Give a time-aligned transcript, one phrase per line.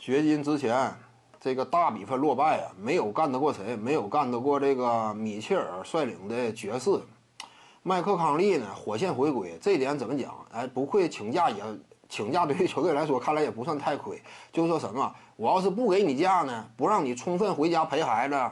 [0.00, 0.96] 掘金之前
[1.38, 6.98] 这个大比分落败啊，没有干得过谁，没有干得过这个米切尔率领的爵士。
[7.82, 10.34] 麦克康利呢，火线回归，这点怎么讲？
[10.52, 11.62] 哎，不愧请假也
[12.08, 14.22] 请假，对于球队来说看来也不算太亏。
[14.50, 18.50] 就说什么，我要是不给你假呢，不让你充分回家陪孩子，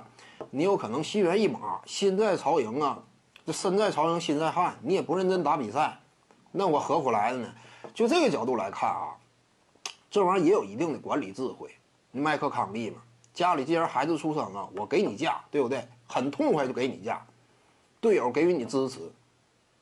[0.51, 2.99] 你有可能心猿意马，心在曹营啊，
[3.46, 5.99] 这身在曹营心在汉，你也不认真打比赛，
[6.53, 7.49] 那我何苦来的呢？
[7.95, 9.17] 就这个角度来看啊，
[10.11, 11.71] 这玩意儿也有一定的管理智慧。
[12.13, 13.03] 麦克康利嘛，
[13.35, 15.87] 家里既然孩子出生了，我给你假，对不对？
[16.07, 17.25] 很痛快就给你假，
[18.01, 19.01] 队友给予你支持。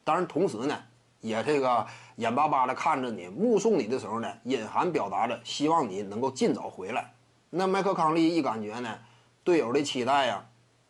[0.03, 0.77] 当然，同时呢，
[1.21, 1.87] 也这个
[2.17, 7.13] 眼巴巴的看着你，目送你的时候呢，隐含表达着希望你能够尽早回来。
[7.51, 8.99] 那麦克康利一感觉呢，
[9.45, 10.45] 队友的期待呀，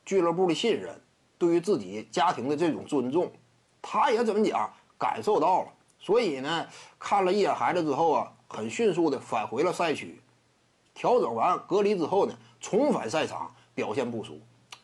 [0.04, 0.98] 俱乐部的信任，
[1.36, 3.30] 对于自己家庭的这种尊重，
[3.82, 5.68] 他也怎么讲感受到了。
[5.98, 6.66] 所以呢，
[6.98, 10.20] 看了一眼孩子之后啊，很迅速的返回了赛区，
[10.94, 14.40] 调整完隔离之后呢，重返赛场表现不俗，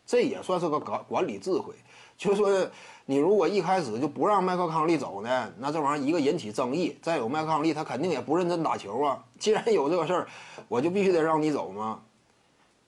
[0.06, 1.74] 这也算是个管管理智慧。
[2.16, 2.70] 就说
[3.06, 9.24] 你如果一开始就不让麦克康利走呢，那这玩意儿一个引起争议，再有麦克康利他肯定也不认真打球啊。
[9.38, 10.28] 既然有这个事儿，
[10.68, 12.00] 我就必须得让你走嘛。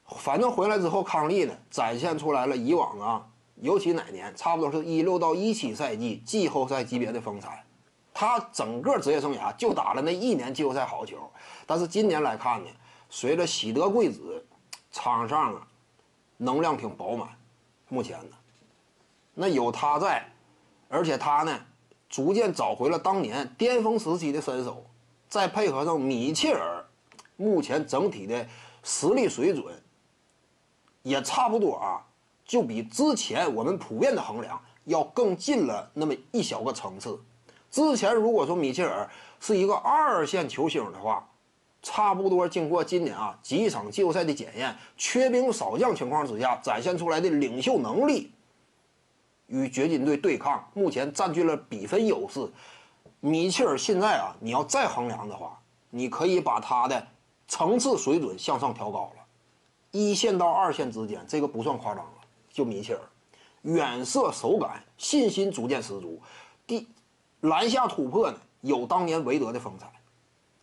[0.07, 7.65] 反正回来之后，康利呢展现出来了以往啊，尤其哪年，差不多是一六到一七赛季季后赛级别的风采。
[8.25, 11.31] 他整个职业生涯就打了那一年季后赛好球，
[11.67, 12.71] 但是今年来看呢，
[13.11, 14.43] 随着喜得贵子，
[14.91, 15.67] 场上啊
[16.39, 17.29] 能量挺饱满，
[17.91, 18.37] 目前呢。
[19.35, 20.27] 那有他在，
[20.89, 21.61] 而且他呢，
[22.09, 24.87] 逐渐找回了当年巅峰时期的身手，
[25.29, 26.83] 再配合上米切尔，
[27.37, 28.49] 目前整体的
[28.83, 29.67] 实力水准
[31.03, 32.01] 也差不多啊，
[32.47, 37.21] 就比之前我们普遍的衡量要更近了那么一小个层次。
[37.75, 41.29] 之前如果说米切尔是一个二线球星的话，
[41.83, 48.31] 差不多经过今年啊几场季后赛的检验，缺兵少将情况之下展现出来的领袖能力。
[49.49, 52.49] 与掘金队对抗，目前占据了比分优势。
[53.19, 55.61] 米切尔现在啊，你要再衡量的话，
[55.91, 57.05] 你可以把他的
[57.49, 59.23] 层次水准向上调高了。
[59.91, 62.13] 一线到二线之间，这个不算夸张了。
[62.53, 63.01] 就米切尔，
[63.63, 66.23] 远射手感，信心逐渐十足。
[66.67, 66.87] 第
[67.45, 69.93] 篮下突破呢，有当年韦德的风采，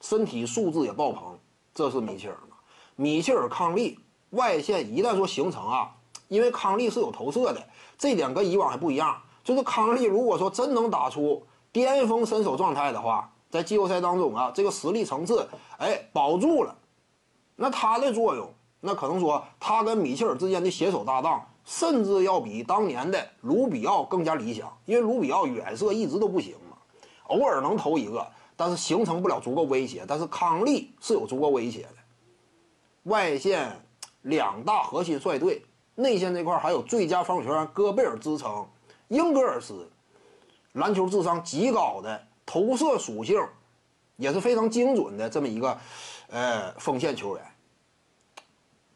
[0.02, 1.38] 身体素质也爆棚。
[1.76, 2.58] 这是米切尔嘛？
[2.96, 4.00] 米切尔康利
[4.32, 5.96] 外线一旦说形成啊。
[6.28, 7.62] 因为康利是有投射的，
[8.00, 9.22] 这点跟以往还不一样。
[9.44, 15.48] 就是康利如果说真能打出巅峰身手状态的话，在季后赛当中啊，这个实力层次，
[15.78, 16.76] 哎，保住了，
[17.58, 24.76] 那他的作用，那可能说他跟米切尔之间的携手搭档，甚至要比当年的卢比奥更加理想。
[24.86, 26.56] 因为卢比奥远射一直都不行，
[27.28, 30.06] 偶尔能投一个，但是形成不了足够威胁。
[30.08, 31.96] 但是康利是有足够威胁的，
[33.04, 33.72] 外线
[34.22, 35.64] 两大核心率队。
[35.96, 38.66] 内线这块还有最佳防守球员戈贝尔支撑，
[39.10, 39.92] 英格尔斯，
[40.72, 43.38] 篮球智商极高的，投射属性
[44.16, 45.78] 也是非常精准的这么一个，
[46.30, 47.46] 呃，锋线球员。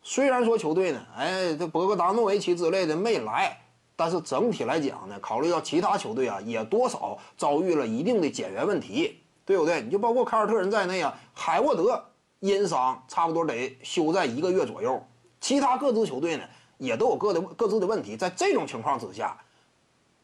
[0.01, 3.59] 虽然说球队呢，哎，这博格达诺维奇之类的没来，
[3.95, 9.81] 但是整体来讲呢，考虑到其他球队啊，也多少遭遇了一定的减员问题，对不对？
[9.81, 12.05] 你就包括凯尔特人在内啊，海沃德
[12.39, 15.01] 因伤差不多得休在一个月左右，
[15.39, 16.43] 其他各支球队呢？
[16.77, 19.37] 也都有各的各自的问题，在这种情况之下，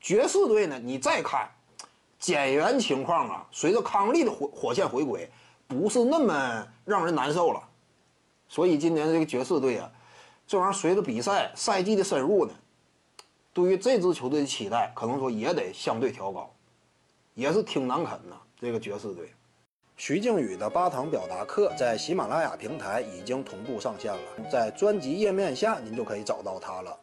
[0.01, 1.49] 爵士队呢，你再看
[2.19, 5.31] 减员情况啊，随着康利的火火线回归，
[5.65, 7.63] 不是那么让人难受了。
[8.49, 9.89] 所以今年这个爵士队啊，
[10.45, 12.53] 这玩意儿随着比赛赛季的深入呢，
[13.53, 16.53] 对于这支球队的期待，可能说也得相对调高，
[17.33, 18.37] 也是挺难啃的。
[18.59, 19.31] 这个爵士队。
[19.97, 26.97] 徐静宇的八堂表达课在喜马拉雅平台已经同步上线了，在专辑页面下您就可以找到它了。